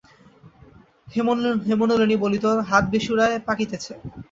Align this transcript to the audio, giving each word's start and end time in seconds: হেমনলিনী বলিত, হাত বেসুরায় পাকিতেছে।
হেমনলিনী 1.67 2.15
বলিত, 2.15 2.45
হাত 2.69 2.83
বেসুরায় 2.91 3.37
পাকিতেছে। 3.47 3.93